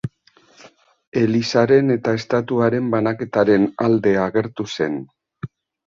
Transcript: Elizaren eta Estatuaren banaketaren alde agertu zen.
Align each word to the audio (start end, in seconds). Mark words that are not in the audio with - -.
Elizaren 1.21 1.97
eta 1.97 2.15
Estatuaren 2.21 2.91
banaketaren 2.97 3.71
alde 3.89 4.19
agertu 4.27 4.71
zen. 4.79 5.03